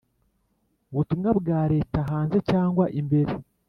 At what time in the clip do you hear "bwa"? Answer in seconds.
1.39-1.61